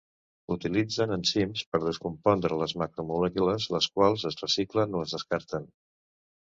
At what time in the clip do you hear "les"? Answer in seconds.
2.63-2.75, 3.77-3.91